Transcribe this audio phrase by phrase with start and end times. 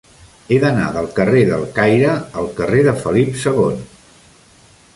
[0.53, 3.79] He d'anar del carrer del Caire al carrer de Felip II.